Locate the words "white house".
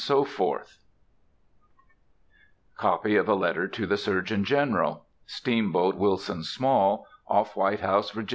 7.55-8.09